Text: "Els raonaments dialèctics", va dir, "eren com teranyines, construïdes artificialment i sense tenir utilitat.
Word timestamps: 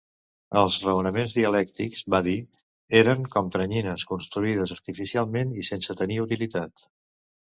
"Els 0.59 0.77
raonaments 0.85 1.33
dialèctics", 1.39 1.99
va 2.13 2.21
dir, 2.27 2.33
"eren 3.01 3.21
com 3.35 3.51
teranyines, 3.57 4.07
construïdes 4.13 4.75
artificialment 4.79 5.55
i 5.65 5.67
sense 5.69 5.97
tenir 6.03 6.21
utilitat. 6.25 6.87